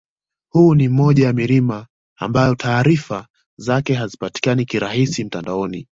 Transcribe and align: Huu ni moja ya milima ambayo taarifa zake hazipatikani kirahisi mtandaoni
Huu 0.49 0.75
ni 0.75 0.89
moja 0.89 1.25
ya 1.27 1.33
milima 1.33 1.87
ambayo 2.15 2.55
taarifa 2.55 3.27
zake 3.57 3.93
hazipatikani 3.93 4.65
kirahisi 4.65 5.23
mtandaoni 5.23 5.87